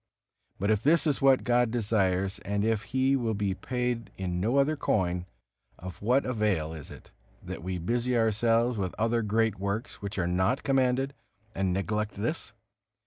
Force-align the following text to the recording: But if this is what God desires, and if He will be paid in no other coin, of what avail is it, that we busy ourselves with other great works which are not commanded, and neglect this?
But 0.57 0.71
if 0.71 0.81
this 0.81 1.05
is 1.05 1.21
what 1.21 1.43
God 1.43 1.69
desires, 1.69 2.39
and 2.39 2.65
if 2.65 2.85
He 2.85 3.15
will 3.15 3.35
be 3.35 3.53
paid 3.53 4.09
in 4.17 4.41
no 4.41 4.57
other 4.57 4.75
coin, 4.75 5.27
of 5.77 6.01
what 6.01 6.25
avail 6.25 6.73
is 6.73 6.89
it, 6.89 7.11
that 7.43 7.61
we 7.61 7.77
busy 7.77 8.17
ourselves 8.17 8.79
with 8.79 8.95
other 8.97 9.21
great 9.21 9.59
works 9.59 10.01
which 10.01 10.17
are 10.17 10.25
not 10.25 10.63
commanded, 10.63 11.13
and 11.53 11.71
neglect 11.71 12.15
this? 12.15 12.51